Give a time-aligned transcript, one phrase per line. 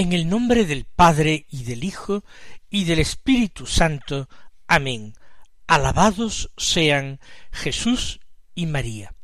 [0.00, 2.24] En el nombre del Padre y del Hijo
[2.70, 4.30] y del Espíritu Santo.
[4.66, 5.12] Amén.
[5.66, 7.20] Alabados sean
[7.52, 8.18] Jesús
[8.54, 9.14] y María.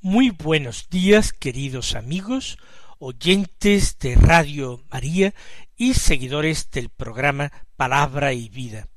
[0.00, 2.58] Muy buenos días, queridos amigos,
[2.98, 5.34] oyentes de Radio María
[5.76, 8.88] y seguidores del programa Palabra y Vida.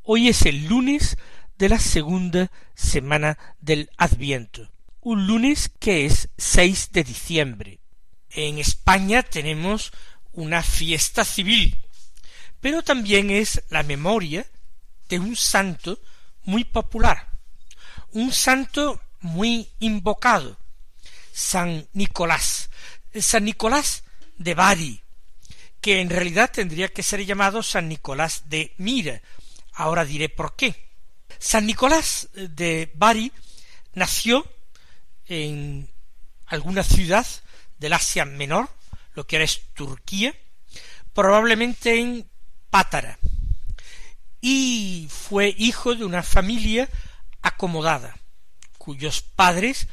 [0.00, 1.18] Hoy es el lunes
[1.58, 7.80] de la segunda semana del Adviento, un lunes que es 6 de diciembre.
[8.30, 9.92] En España tenemos
[10.32, 11.76] una fiesta civil,
[12.60, 14.46] pero también es la memoria
[15.08, 15.98] de un santo
[16.44, 17.28] muy popular,
[18.12, 20.58] un santo muy invocado,
[21.32, 22.70] San Nicolás,
[23.18, 24.04] San Nicolás
[24.38, 25.02] de Bari,
[25.80, 29.22] que en realidad tendría que ser llamado San Nicolás de Mira.
[29.72, 30.90] Ahora diré por qué.
[31.38, 33.32] San Nicolás de Bari
[33.94, 34.46] nació
[35.26, 35.88] en
[36.46, 37.26] alguna ciudad
[37.78, 38.68] del Asia Menor,
[39.14, 40.34] lo que ahora es Turquía,
[41.12, 42.28] probablemente en
[42.70, 43.18] Pátara,
[44.40, 46.88] y fue hijo de una familia
[47.42, 48.16] acomodada,
[48.78, 49.88] cuyos padres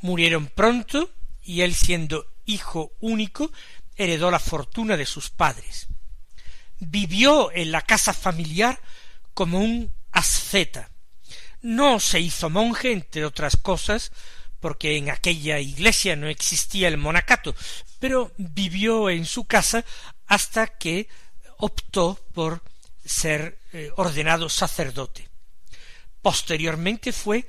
[0.00, 1.10] murieron pronto
[1.42, 3.50] y él siendo hijo único
[3.96, 5.88] heredó la fortuna de sus padres.
[6.78, 8.80] Vivió en la casa familiar
[9.34, 10.90] como un asceta.
[11.60, 14.12] No se hizo monje, entre otras cosas,
[14.60, 17.54] porque en aquella iglesia no existía el monacato,
[18.00, 19.84] pero vivió en su casa
[20.26, 21.08] hasta que
[21.58, 22.62] optó por
[23.04, 25.28] ser eh, ordenado sacerdote.
[26.22, 27.46] Posteriormente fue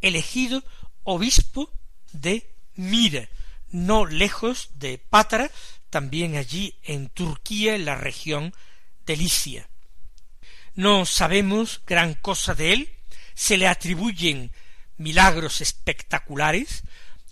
[0.00, 0.64] elegido
[1.04, 1.70] obispo
[2.12, 3.28] de Mira,
[3.70, 5.50] no lejos de Pátara,
[5.90, 8.54] también allí en Turquía, en la región
[9.06, 9.68] de Licia.
[10.74, 12.94] No sabemos gran cosa de él,
[13.34, 14.52] se le atribuyen
[14.96, 16.84] milagros espectaculares,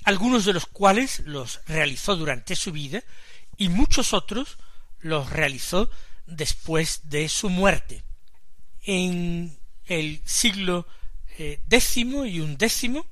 [0.08, 3.04] algunos de los cuales los realizó durante su vida
[3.58, 4.56] y muchos otros
[5.00, 5.90] los realizó
[6.24, 8.02] después de su muerte.
[8.84, 10.86] En el siglo
[11.36, 13.06] eh, décimo y undécimo,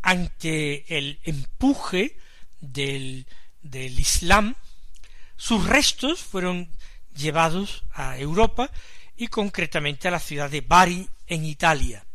[0.00, 2.16] ante el empuje
[2.60, 3.26] del
[3.72, 4.54] Islam,
[5.36, 6.70] sus restos fueron
[7.16, 8.70] llevados a Europa
[9.16, 12.06] y concretamente a la ciudad de Bari en Italia.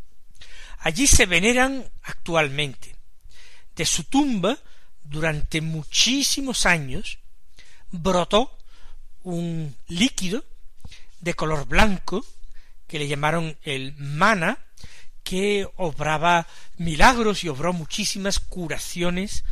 [0.79, 2.92] Allí se veneran actualmente.
[3.75, 4.57] De su tumba,
[5.03, 7.19] durante muchísimos años,
[7.91, 8.57] brotó
[9.23, 10.43] un líquido
[11.21, 12.25] de color blanco
[12.87, 14.59] que le llamaron el mana,
[15.23, 16.47] que obraba
[16.77, 19.43] milagros y obró muchísimas curaciones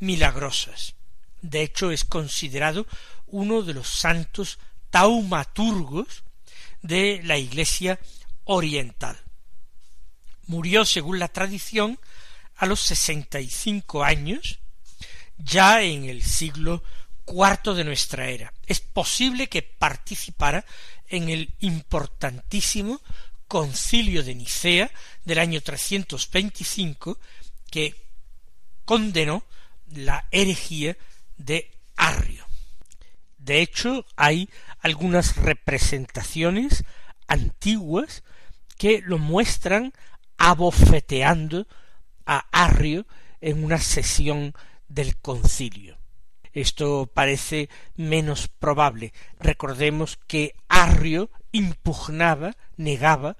[0.00, 0.94] milagrosas.
[1.40, 2.86] De hecho, es considerado
[3.26, 4.58] uno de los santos
[4.90, 6.24] taumaturgos
[6.82, 8.00] de la Iglesia
[8.44, 9.18] oriental.
[10.46, 11.98] Murió, según la tradición,
[12.60, 14.60] a los sesenta y cinco años,
[15.38, 16.82] ya en el siglo
[17.24, 18.52] cuarto de nuestra era.
[18.66, 20.66] Es posible que participara
[21.08, 23.00] en el importantísimo
[23.48, 24.90] concilio de Nicea
[25.24, 27.18] del año 325
[27.70, 27.94] que
[28.84, 29.42] condenó
[29.86, 30.98] la herejía
[31.38, 32.46] de Arrio.
[33.38, 34.50] De hecho, hay
[34.80, 36.84] algunas representaciones
[37.26, 38.22] antiguas
[38.76, 39.94] que lo muestran
[40.36, 41.66] abofeteando
[42.30, 43.08] a Arrio
[43.40, 44.54] en una sesión
[44.88, 45.98] del concilio.
[46.52, 49.12] Esto parece menos probable.
[49.40, 53.36] Recordemos que Arrio impugnaba, negaba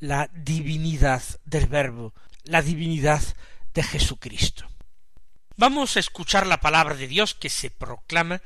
[0.00, 3.22] la divinidad del Verbo, la divinidad
[3.72, 4.68] de Jesucristo.
[5.56, 8.42] Vamos a escuchar la palabra de Dios que se proclama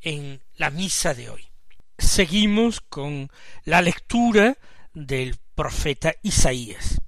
[0.00, 1.48] en la misa de hoy.
[1.96, 3.30] Seguimos con
[3.64, 4.58] la lectura
[4.92, 7.00] del profeta Isaías.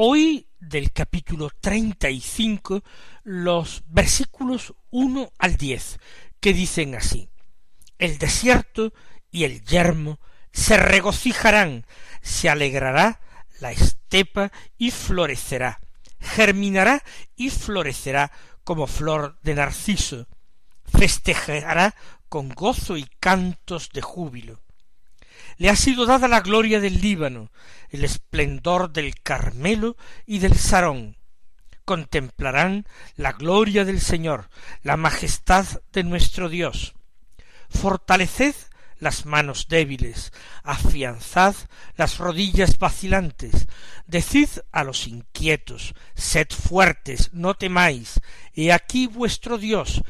[0.00, 2.84] Hoy del capítulo treinta y cinco
[3.24, 5.98] los versículos uno al diez,
[6.38, 7.30] que dicen así
[7.98, 8.92] El desierto
[9.32, 10.20] y el yermo
[10.52, 11.84] se regocijarán,
[12.22, 13.20] se alegrará
[13.58, 15.80] la estepa y florecerá,
[16.20, 17.02] germinará
[17.34, 18.30] y florecerá
[18.62, 20.28] como flor de narciso,
[20.84, 21.96] festejará
[22.28, 24.62] con gozo y cantos de júbilo
[25.58, 27.50] le ha sido dada la gloria del Líbano,
[27.90, 31.16] el esplendor del Carmelo y del Sarón.
[31.84, 34.48] Contemplarán la gloria del Señor,
[34.82, 36.94] la majestad de nuestro Dios.
[37.68, 38.54] Fortaleced
[38.98, 40.32] las manos débiles,
[40.62, 41.54] afianzad
[41.96, 43.68] las rodillas vacilantes,
[44.06, 48.20] decid a los inquietos, sed fuertes, no temáis,
[48.54, 50.02] he aquí vuestro Dios,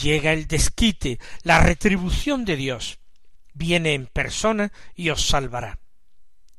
[0.00, 2.98] llega el desquite, la retribución de Dios,
[3.54, 5.78] viene en persona y os salvará.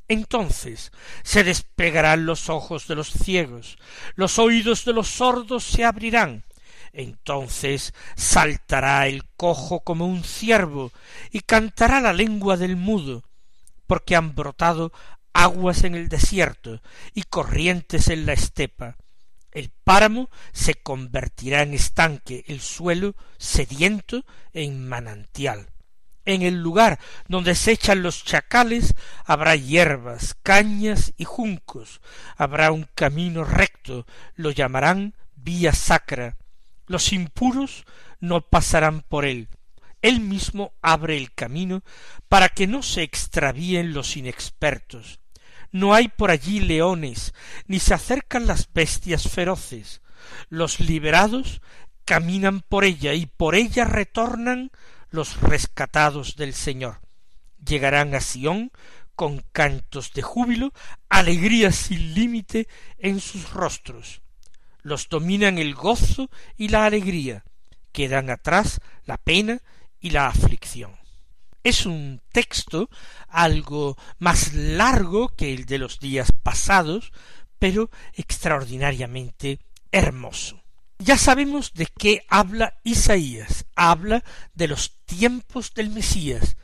[0.07, 0.92] Entonces
[1.24, 3.78] se despegarán los ojos de los ciegos,
[4.16, 6.44] los oídos de los sordos se abrirán,
[6.92, 10.92] entonces saltará el cojo como un ciervo
[11.31, 13.24] y cantará la lengua del mudo,
[13.88, 14.92] porque han brotado
[15.34, 16.81] aguas en el desierto
[17.13, 18.98] y corrientes en la estepa.
[19.51, 25.73] El páramo se convertirá en estanque, el suelo sediento en manantial.
[26.25, 32.00] En el lugar donde se echan los chacales habrá hierbas, cañas y juncos,
[32.38, 34.06] habrá un camino recto,
[34.36, 36.38] lo llamarán vía sacra.
[36.88, 37.86] Los impuros
[38.20, 39.50] no pasarán por él.
[40.02, 41.84] Él mismo abre el camino
[42.30, 45.20] para que no se extravíen los inexpertos.
[45.72, 47.34] No hay por allí leones,
[47.68, 50.02] ni se acercan las bestias feroces.
[50.50, 51.62] Los liberados
[52.06, 54.72] caminan por ella y por ella retornan
[55.13, 57.00] los rescatados del Señor.
[57.63, 58.71] Llegarán a Sión
[59.15, 60.74] con cantos de júbilo,
[61.07, 62.68] alegría sin límite
[62.98, 64.21] en sus rostros.
[64.81, 67.45] Los dominan el gozo y la alegría,
[67.92, 69.62] quedan atrás la pena
[70.00, 70.95] y la aflicción.
[71.63, 72.89] Es un texto
[73.30, 77.12] algo más largo que el de los días pasados,
[77.60, 79.60] pero extraordinariamente
[79.92, 80.62] hermoso.
[81.00, 83.66] Ya sabemos de qué habla Isaías.
[83.75, 84.24] Habla
[84.54, 86.56] de los tiempos del Mesías,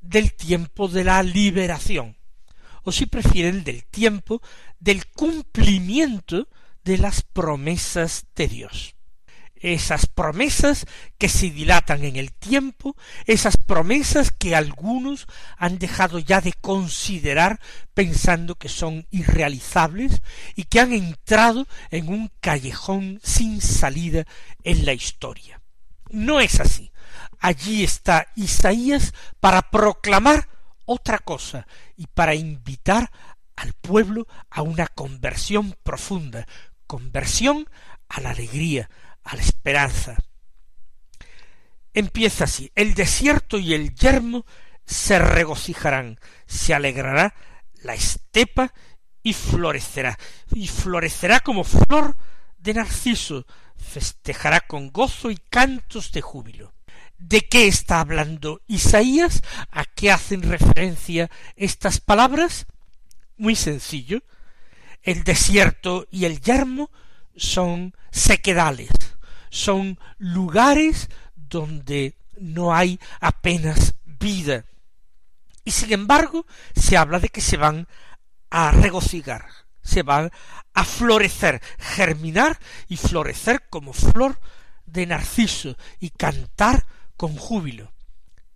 [0.00, 2.16] del tiempo de la liberación,
[2.82, 4.42] o si prefieren del tiempo
[4.78, 6.48] del cumplimiento
[6.84, 8.94] de las promesas de Dios
[9.60, 10.86] esas promesas
[11.18, 12.96] que se dilatan en el tiempo,
[13.26, 15.26] esas promesas que algunos
[15.56, 17.60] han dejado ya de considerar
[17.94, 20.22] pensando que son irrealizables
[20.56, 24.24] y que han entrado en un callejón sin salida
[24.64, 25.60] en la historia.
[26.08, 26.90] No es así.
[27.38, 30.48] Allí está Isaías para proclamar
[30.84, 31.66] otra cosa
[31.96, 33.10] y para invitar
[33.56, 36.46] al pueblo a una conversión profunda,
[36.86, 37.68] conversión
[38.08, 38.90] a la alegría,
[39.24, 40.16] a la esperanza.
[41.92, 44.46] Empieza así, el desierto y el yermo
[44.86, 47.34] se regocijarán, se alegrará
[47.82, 48.72] la estepa
[49.22, 50.18] y florecerá,
[50.54, 52.16] y florecerá como flor
[52.58, 53.46] de narciso,
[53.76, 56.74] festejará con gozo y cantos de júbilo.
[57.18, 59.42] ¿De qué está hablando Isaías?
[59.70, 62.66] ¿A qué hacen referencia estas palabras?
[63.36, 64.22] Muy sencillo.
[65.02, 66.90] El desierto y el yermo
[67.36, 68.90] son sequedales,
[69.50, 74.64] son lugares donde no hay apenas vida.
[75.64, 77.86] Y sin embargo, se habla de que se van
[78.48, 79.46] a regocijar,
[79.82, 80.30] se van
[80.74, 82.58] a florecer, germinar
[82.88, 84.40] y florecer como flor
[84.86, 86.86] de narciso y cantar
[87.16, 87.92] con júbilo.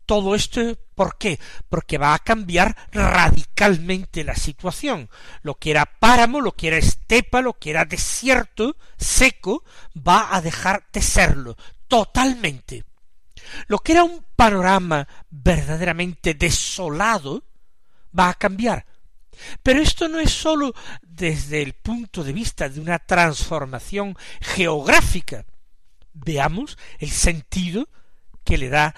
[0.07, 0.61] Todo esto,
[0.95, 1.41] ¿por qué?
[1.69, 5.09] Porque va a cambiar radicalmente la situación.
[5.43, 9.65] Lo que era páramo, lo que era estepa, lo que era desierto, seco,
[9.97, 11.57] va a dejar de serlo
[11.89, 12.85] totalmente.
[13.67, 17.45] Lo que era un panorama verdaderamente desolado,
[18.19, 18.87] va a cambiar.
[19.63, 25.45] Pero esto no es sólo desde el punto de vista de una transformación geográfica.
[26.13, 27.89] Veamos el sentido
[28.45, 28.95] que le da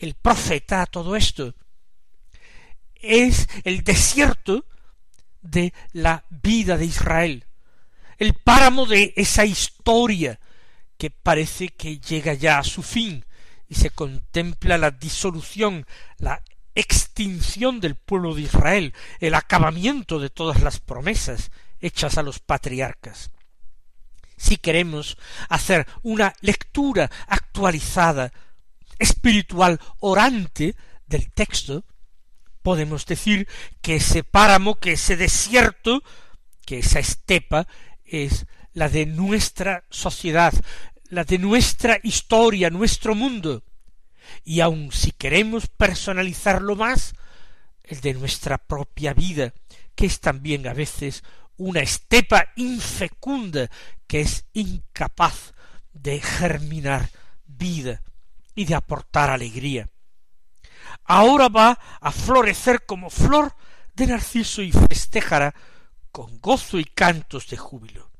[0.00, 1.54] el profeta a todo esto.
[2.94, 4.66] Es el desierto
[5.42, 7.46] de la vida de Israel,
[8.18, 10.40] el páramo de esa historia
[10.98, 13.24] que parece que llega ya a su fin
[13.68, 15.86] y se contempla la disolución,
[16.18, 16.42] la
[16.74, 23.30] extinción del pueblo de Israel, el acabamiento de todas las promesas hechas a los patriarcas.
[24.36, 28.32] Si queremos hacer una lectura actualizada
[29.00, 30.76] espiritual orante
[31.06, 31.84] del texto,
[32.62, 33.48] podemos decir
[33.80, 36.02] que ese páramo, que ese desierto,
[36.64, 37.66] que esa estepa
[38.04, 40.52] es la de nuestra sociedad,
[41.08, 43.64] la de nuestra historia, nuestro mundo,
[44.44, 47.14] y aun si queremos personalizarlo más,
[47.82, 49.52] el de nuestra propia vida,
[49.96, 51.24] que es también a veces
[51.56, 53.68] una estepa infecunda
[54.06, 55.52] que es incapaz
[55.92, 57.10] de germinar
[57.46, 58.02] vida
[58.60, 59.88] y de aportar alegría.
[61.04, 63.56] Ahora va a florecer como flor
[63.94, 65.54] de narciso y festejará
[66.12, 68.10] con gozo y cantos de júbilo.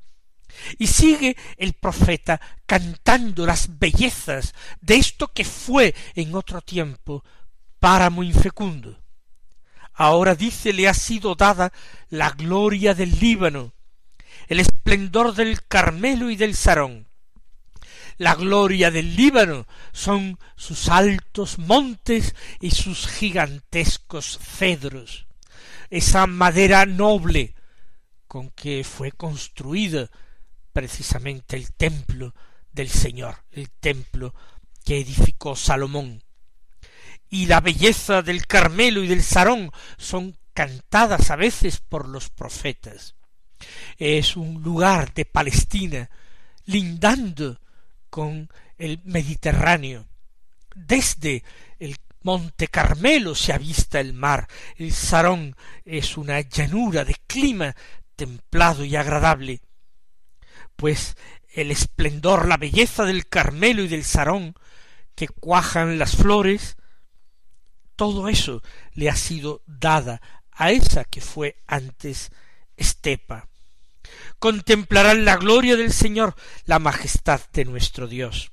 [0.79, 7.23] Y sigue el profeta cantando las bellezas de esto que fue en otro tiempo
[7.79, 8.99] páramo infecundo.
[9.93, 11.71] Ahora dice le ha sido dada
[12.09, 13.73] la gloria del Líbano,
[14.47, 17.10] el esplendor del Carmelo y del Sarón.
[18.21, 25.25] La gloria del Líbano son sus altos montes y sus gigantescos cedros,
[25.89, 27.55] esa madera noble
[28.27, 30.11] con que fue construida
[30.71, 32.35] precisamente el templo
[32.71, 34.35] del Señor, el templo
[34.85, 36.23] que edificó Salomón.
[37.27, 43.15] Y la belleza del Carmelo y del Sarón son cantadas a veces por los profetas.
[43.97, 46.11] Es un lugar de Palestina
[46.65, 47.60] lindando
[48.11, 50.05] con el Mediterráneo.
[50.75, 51.43] Desde
[51.79, 54.47] el Monte Carmelo se avista el mar.
[54.75, 57.75] El Sarón es una llanura de clima
[58.15, 59.61] templado y agradable.
[60.75, 61.15] Pues
[61.53, 64.53] el esplendor, la belleza del Carmelo y del Sarón,
[65.15, 66.77] que cuajan las flores,
[67.95, 68.61] todo eso
[68.93, 72.31] le ha sido dada a esa que fue antes
[72.77, 73.50] estepa.
[74.39, 78.51] Contemplarán la gloria del Señor, la majestad de nuestro Dios.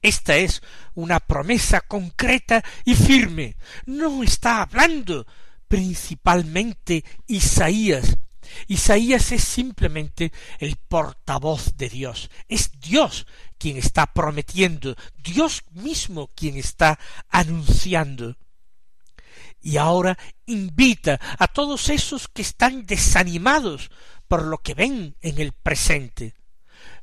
[0.00, 0.62] Esta es
[0.94, 3.56] una promesa concreta y firme.
[3.86, 5.26] No está hablando
[5.68, 8.16] principalmente Isaías,
[8.66, 12.30] Isaías es simplemente el portavoz de Dios.
[12.48, 13.26] Es Dios
[13.58, 18.36] quien está prometiendo, Dios mismo quien está anunciando.
[19.60, 20.16] Y ahora
[20.46, 23.90] invita a todos esos que están desanimados
[24.28, 26.34] por lo que ven en el presente.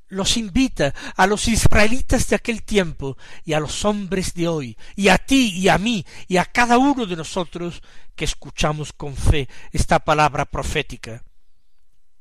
[0.08, 5.10] Los invita a los israelitas de aquel tiempo y a los hombres de hoy, y
[5.10, 7.82] a ti y a mí y a cada uno de nosotros
[8.16, 11.24] que escuchamos con fe esta palabra profética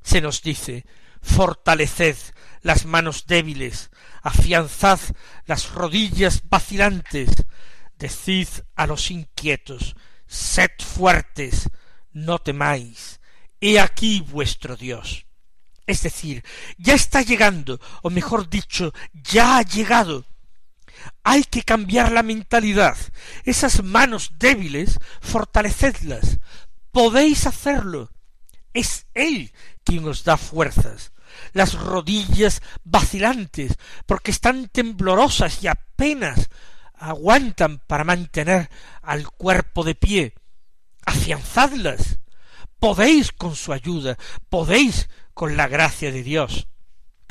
[0.05, 0.85] se nos dice
[1.23, 2.17] fortaleced
[2.61, 3.91] las manos débiles,
[4.23, 5.01] afianzad
[5.47, 7.31] las rodillas vacilantes,
[7.99, 9.97] decid a los inquietos,
[10.27, 11.71] sed fuertes,
[12.13, 13.14] no temáis,
[13.65, 15.25] he aquí vuestro Dios.
[15.87, 16.45] Es decir,
[16.77, 20.27] ya está llegando, o mejor dicho, ya ha llegado.
[21.23, 22.97] Hay que cambiar la mentalidad.
[23.45, 26.39] Esas manos débiles, fortalecedlas.
[26.93, 28.11] Podéis hacerlo.
[28.75, 29.53] Es Él
[29.83, 31.13] quien os da fuerzas.
[31.53, 36.51] Las rodillas vacilantes, porque están temblorosas y apenas
[36.95, 38.71] aguantan para mantener
[39.03, 40.35] al cuerpo de pie.
[41.07, 42.19] Afianzadlas.
[42.85, 44.19] Podéis con su ayuda,
[44.51, 46.69] podéis con la gracia de Dios.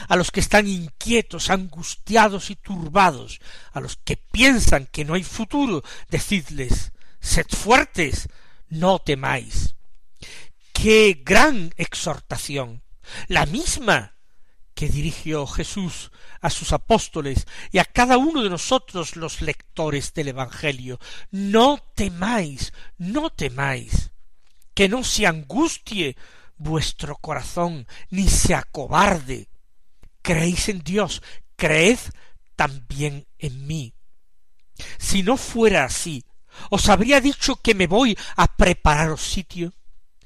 [0.08, 3.40] A los que están inquietos, angustiados y turbados,
[3.72, 8.30] a los que piensan que no hay futuro, decidles, sed fuertes,
[8.68, 9.76] no temáis
[10.74, 12.82] qué gran exhortación,
[13.28, 14.16] la misma
[14.74, 16.10] que dirigió Jesús
[16.42, 21.00] a sus apóstoles y a cada uno de nosotros los lectores del Evangelio.
[21.30, 24.13] No temáis, no temáis,
[24.74, 26.16] que no se angustie
[26.58, 29.50] vuestro corazón, ni se acobarde.
[30.22, 31.22] Creéis en Dios,
[31.56, 32.00] creed
[32.56, 33.94] también en mí.
[34.98, 36.26] Si no fuera así,
[36.70, 39.74] os habría dicho que me voy a prepararos sitio.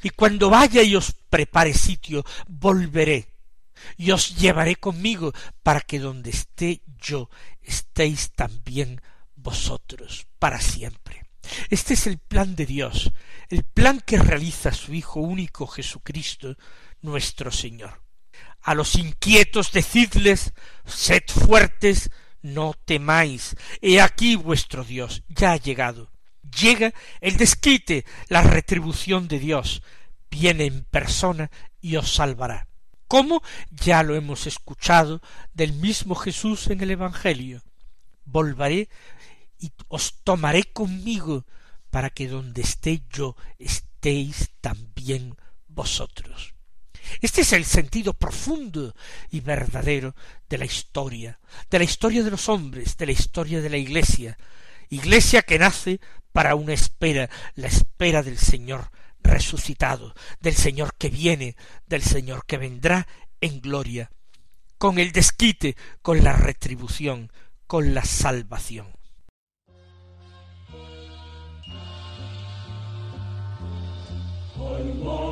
[0.03, 3.33] Y cuando vaya y os prepare sitio, volveré
[3.97, 7.29] y os llevaré conmigo para que donde esté yo
[7.61, 9.01] estéis también
[9.35, 11.26] vosotros para siempre.
[11.69, 13.11] Este es el plan de Dios,
[13.49, 16.55] el plan que realiza su Hijo único Jesucristo,
[17.01, 18.01] nuestro Señor.
[18.61, 20.53] A los inquietos decidles,
[20.85, 22.09] sed fuertes,
[22.41, 26.11] no temáis, he aquí vuestro Dios, ya ha llegado
[26.57, 29.81] llega el desquite, la retribución de Dios,
[30.29, 31.51] viene en persona
[31.81, 32.67] y os salvará.
[33.07, 33.41] ¿Cómo?
[33.71, 35.21] Ya lo hemos escuchado
[35.53, 37.61] del mismo Jesús en el Evangelio.
[38.25, 38.89] Volveré
[39.59, 41.45] y os tomaré conmigo
[41.89, 45.35] para que donde esté yo estéis también
[45.67, 46.53] vosotros.
[47.21, 48.93] Este es el sentido profundo
[49.31, 50.15] y verdadero
[50.49, 54.37] de la historia, de la historia de los hombres, de la historia de la Iglesia,
[54.89, 55.99] Iglesia que nace
[56.31, 61.55] para una espera, la espera del Señor resucitado, del Señor que viene,
[61.87, 63.07] del Señor que vendrá
[63.41, 64.11] en gloria,
[64.77, 67.31] con el desquite, con la retribución,
[67.65, 68.96] con la salvación.
[74.77, 75.26] one more.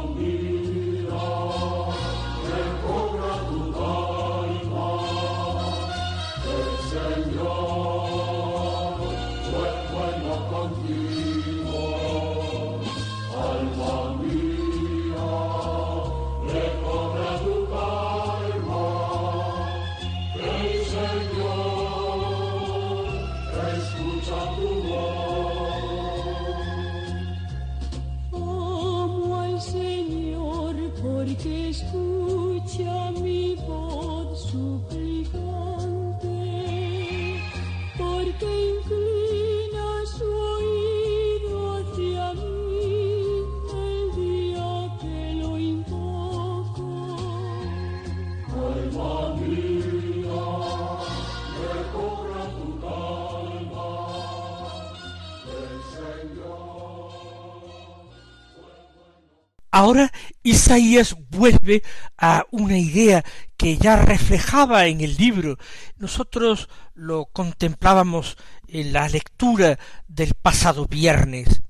[59.85, 60.11] Ahora
[60.41, 61.83] Isaías vuelve
[62.17, 63.23] a una idea
[63.55, 65.59] que ya reflejaba en el libro.
[65.97, 68.35] Nosotros lo contemplábamos
[68.67, 69.77] en la lectura
[70.07, 71.61] del pasado viernes.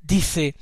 [0.00, 0.54] Dice,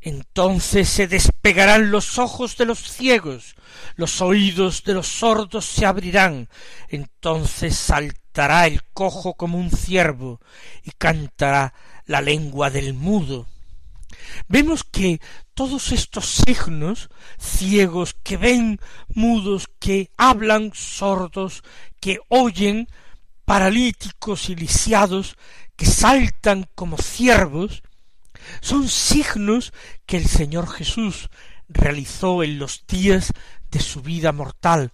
[0.00, 3.54] entonces se despegarán los ojos de los ciegos,
[3.94, 6.48] los oídos de los sordos se abrirán,
[6.88, 10.40] entonces saltará el cojo como un ciervo
[10.82, 11.72] y cantará
[12.04, 13.46] la lengua del mudo
[14.48, 15.20] vemos que
[15.54, 21.62] todos estos signos ciegos que ven, mudos que hablan, sordos
[22.00, 22.88] que oyen,
[23.44, 25.36] paralíticos y lisiados
[25.76, 27.82] que saltan como ciervos,
[28.60, 29.72] son signos
[30.06, 31.30] que el Señor Jesús
[31.68, 33.32] realizó en los días
[33.70, 34.92] de su vida mortal,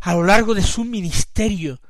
[0.00, 1.80] a lo largo de su ministerio,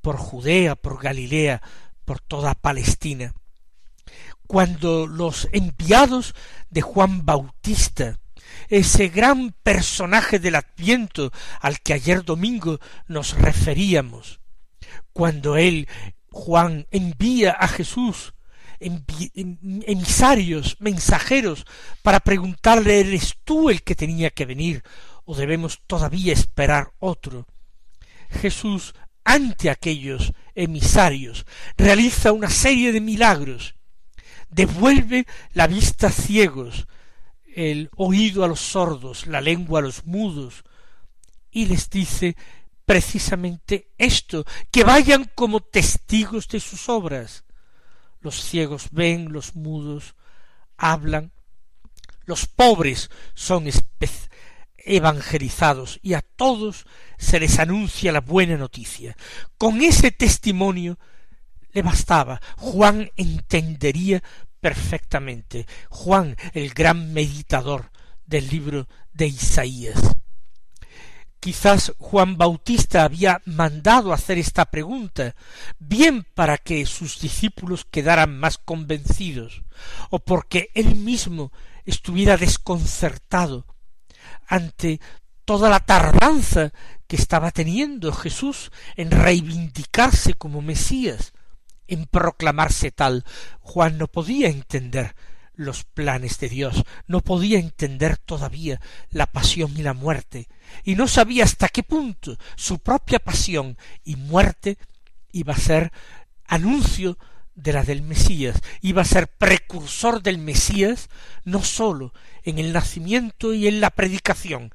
[0.00, 1.62] por Judea, por Galilea,
[2.04, 3.34] por toda Palestina
[4.54, 6.32] cuando los enviados
[6.70, 8.20] de Juan Bautista,
[8.68, 14.38] ese gran personaje del Adviento al que ayer domingo nos referíamos,
[15.12, 15.88] cuando él,
[16.30, 18.32] Juan, envía a Jesús
[18.78, 21.66] emisarios, mensajeros,
[22.02, 24.84] para preguntarle, ¿eres tú el que tenía que venir
[25.24, 27.48] o debemos todavía esperar otro?
[28.30, 31.44] Jesús, ante aquellos emisarios,
[31.76, 33.74] realiza una serie de milagros
[34.54, 36.86] devuelve la vista a ciegos,
[37.54, 40.64] el oído a los sordos, la lengua a los mudos,
[41.50, 42.36] y les dice
[42.84, 47.44] precisamente esto, que vayan como testigos de sus obras.
[48.20, 50.14] Los ciegos ven, los mudos
[50.76, 51.32] hablan,
[52.24, 53.68] los pobres son
[54.76, 56.86] evangelizados y a todos
[57.18, 59.16] se les anuncia la buena noticia.
[59.58, 60.98] Con ese testimonio
[61.74, 62.40] le bastaba.
[62.56, 64.22] Juan entendería
[64.60, 65.66] perfectamente.
[65.90, 67.90] Juan, el gran meditador
[68.24, 70.00] del libro de Isaías.
[71.38, 75.36] Quizás Juan Bautista había mandado hacer esta pregunta,
[75.78, 79.62] bien para que sus discípulos quedaran más convencidos,
[80.08, 81.52] o porque él mismo
[81.84, 83.66] estuviera desconcertado
[84.46, 85.02] ante
[85.44, 86.72] toda la tardanza
[87.06, 91.34] que estaba teniendo Jesús en reivindicarse como Mesías,
[91.88, 93.24] en proclamarse tal.
[93.60, 95.14] Juan no podía entender
[95.54, 100.48] los planes de Dios, no podía entender todavía la pasión y la muerte,
[100.82, 104.78] y no sabía hasta qué punto su propia pasión y muerte
[105.32, 105.92] iba a ser
[106.46, 107.18] anuncio
[107.54, 111.08] de la del Mesías, iba a ser precursor del Mesías
[111.44, 114.72] no sólo en el nacimiento y en la predicación,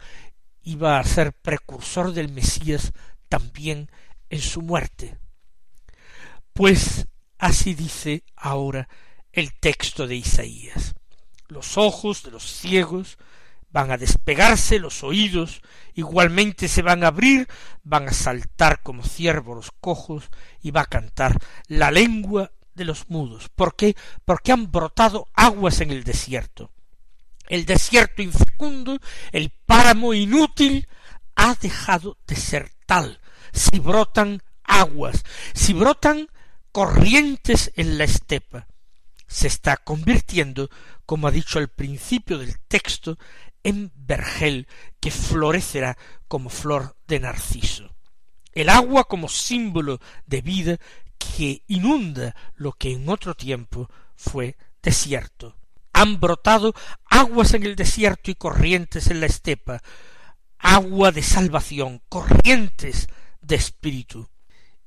[0.63, 2.93] iba a ser precursor del Mesías
[3.27, 3.89] también
[4.29, 5.17] en su muerte.
[6.59, 8.89] Pues así dice ahora
[9.31, 10.93] el texto de Isaías.
[11.47, 13.17] Los ojos de los ciegos
[13.71, 15.61] van a despegarse, los oídos
[15.93, 17.47] igualmente se van a abrir,
[17.83, 20.29] van a saltar como ciervos los cojos
[20.61, 23.47] y va a cantar la lengua de los mudos.
[23.55, 23.95] ¿Por qué?
[24.25, 26.73] Porque han brotado aguas en el desierto.
[27.47, 28.99] El desierto infecundo,
[29.31, 30.89] el páramo inútil,
[31.37, 33.21] ha dejado de ser tal.
[33.53, 36.27] Si brotan aguas, si brotan
[36.71, 38.67] corrientes en la estepa.
[39.27, 40.69] Se está convirtiendo,
[41.05, 43.17] como ha dicho al principio del texto,
[43.63, 44.67] en vergel
[44.99, 47.95] que florecerá como flor de narciso.
[48.53, 50.77] El agua como símbolo de vida
[51.17, 55.57] que inunda lo que en otro tiempo fue desierto.
[55.93, 56.73] Han brotado
[57.05, 59.81] aguas en el desierto y corrientes en la estepa,
[60.57, 63.07] agua de salvación, corrientes
[63.41, 64.29] de espíritu.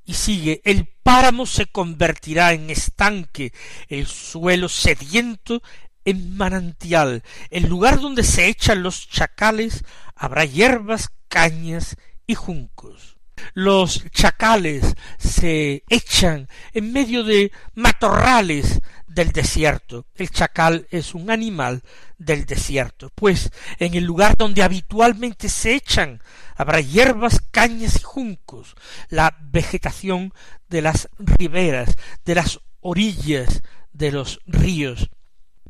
[0.04, 3.52] Y sigue, el páramo se convertirá en estanque,
[3.88, 5.62] el suelo sediento
[6.04, 9.84] en manantial, el lugar donde se echan los chacales
[10.16, 13.16] habrá hierbas, cañas y juncos.
[13.54, 20.06] Los chacales se echan en medio de matorrales del desierto.
[20.14, 21.82] El chacal es un animal
[22.18, 26.22] del desierto, pues en el lugar donde habitualmente se echan
[26.62, 28.74] habrá hierbas, cañas y juncos,
[29.08, 30.32] la vegetación
[30.68, 35.10] de las riberas, de las orillas de los ríos,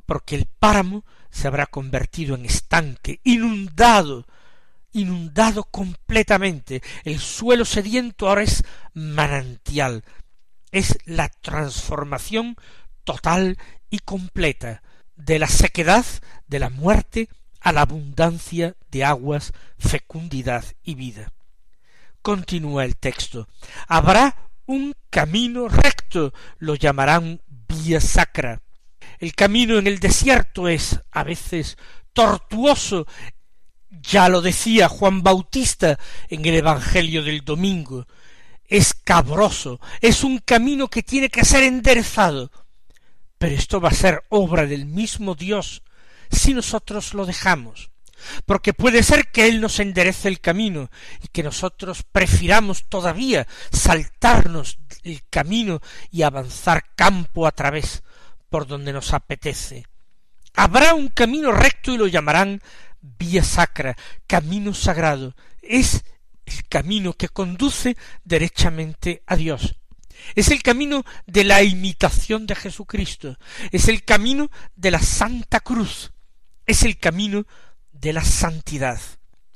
[0.07, 4.27] porque el páramo se habrá convertido en estanque, inundado,
[4.93, 6.83] inundado completamente.
[7.05, 8.63] El suelo sediento ahora es
[8.95, 10.05] manantial.
[10.71, 12.57] Es la transformación
[13.05, 13.59] total
[13.91, 14.83] y completa
[15.17, 16.05] de la sequedad,
[16.47, 17.29] de la muerte,
[17.63, 21.33] a la abundancia de aguas, fecundidad y vida.
[22.21, 23.49] Continúa el texto.
[23.89, 28.63] Habrá un camino recto, lo llamarán vía sacra.
[29.19, 31.79] El camino en el desierto es a veces
[32.13, 33.07] tortuoso.
[33.91, 35.99] Ya lo decía Juan Bautista
[36.29, 38.07] en el Evangelio del domingo.
[38.65, 42.51] Es cabroso, es un camino que tiene que ser enderezado.
[43.39, 45.83] Pero esto va a ser obra del mismo Dios
[46.33, 47.93] si nosotros lo dejamos
[48.47, 50.91] porque puede ser que Él nos enderece el camino
[51.23, 58.03] y que nosotros prefiramos todavía saltarnos el camino y avanzar campo a través
[58.49, 59.87] por donde nos apetece.
[60.55, 62.61] Habrá un camino recto y lo llamarán
[63.01, 65.35] vía sacra, camino sagrado.
[65.63, 66.05] Es
[66.45, 69.77] el camino que conduce derechamente a Dios.
[70.35, 73.39] Es el camino de la imitación de Jesucristo.
[73.73, 76.13] Es el camino de la Santa Cruz.
[76.67, 77.47] Es el camino
[77.93, 79.01] de la santidad.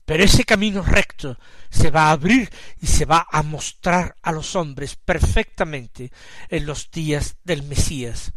[0.05, 1.37] Pero ese camino recto
[1.69, 2.49] se va a abrir
[2.81, 6.12] y se va a mostrar a los hombres perfectamente
[6.49, 8.33] en los días del Mesías.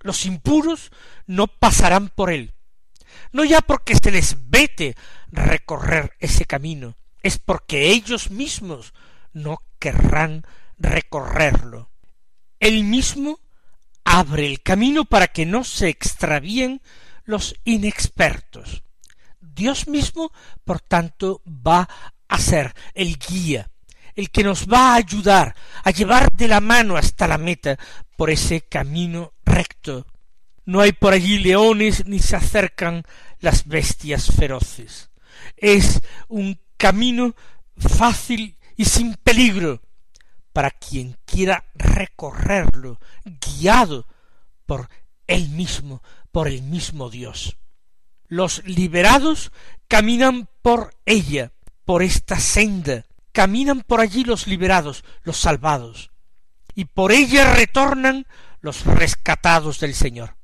[0.00, 0.90] Los impuros
[1.26, 2.54] no pasarán por él,
[3.30, 4.96] no ya porque se les vete
[5.30, 8.92] recorrer ese camino, es porque ellos mismos
[9.32, 10.44] no querrán
[10.76, 11.88] recorrerlo.
[12.58, 13.38] Él mismo
[14.04, 16.82] abre el camino para que no se extravíen
[17.24, 18.82] los inexpertos.
[19.40, 20.32] Dios mismo,
[20.64, 21.88] por tanto, va
[22.28, 23.70] a ser el guía,
[24.14, 25.54] el que nos va a ayudar
[25.84, 27.78] a llevar de la mano hasta la meta
[28.16, 30.06] por ese camino recto.
[30.64, 33.02] No hay por allí leones ni se acercan
[33.40, 35.10] las bestias feroces.
[35.56, 37.34] Es un camino
[37.76, 39.82] fácil y sin peligro
[40.52, 44.06] para quien quiera recorrerlo, guiado
[44.66, 44.88] por
[45.34, 47.56] él mismo, por el mismo Dios.
[48.28, 49.52] Los liberados
[49.88, 51.52] caminan por ella,
[51.84, 56.10] por esta senda, caminan por allí los liberados, los salvados,
[56.74, 58.26] y por ella retornan
[58.60, 60.36] los rescatados del Señor,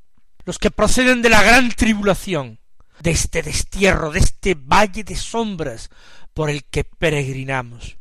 [0.44, 2.58] los que proceden de la gran tribulación,
[3.00, 5.90] de este destierro, de este valle de sombras
[6.34, 7.98] por el que peregrinamos,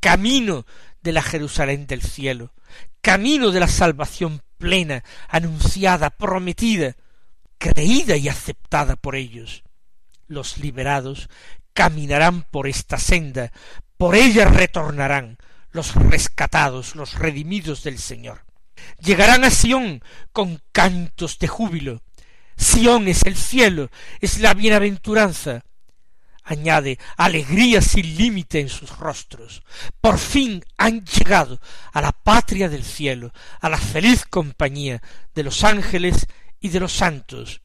[0.00, 0.66] camino
[1.02, 2.52] de la Jerusalén del cielo,
[3.00, 6.96] camino de la salvación plena, anunciada, prometida,
[7.58, 9.62] creída y aceptada por ellos.
[10.26, 11.28] Los liberados
[11.72, 13.52] caminarán por esta senda,
[13.96, 15.38] por ella retornarán
[15.70, 18.44] los rescatados, los redimidos del Señor.
[19.00, 22.02] Llegarán a Sión con cantos de júbilo.
[22.56, 23.90] Sión es el cielo,
[24.20, 25.62] es la bienaventuranza.
[26.46, 29.62] Añade alegría sin límite en sus rostros.
[30.02, 31.58] Por fin han llegado
[31.90, 35.02] a la patria del cielo, a la feliz compañía
[35.34, 36.26] de los ángeles
[36.60, 37.62] y de los santos.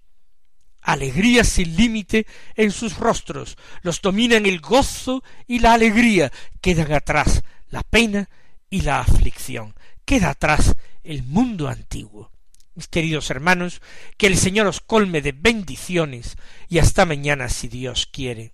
[0.81, 7.43] Alegría sin límite en sus rostros, los dominan el gozo y la alegría, quedan atrás
[7.69, 8.29] la pena
[8.69, 12.31] y la aflicción, queda atrás el mundo antiguo.
[12.75, 13.81] Mis queridos hermanos,
[14.17, 16.37] que el Señor os colme de bendiciones
[16.69, 18.53] y hasta mañana si Dios quiere.